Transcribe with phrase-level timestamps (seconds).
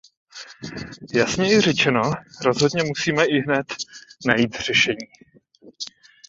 [1.13, 2.01] Jasněji řečeno,
[2.45, 3.65] rozhodně musíme ihned
[4.27, 5.07] najít řešení.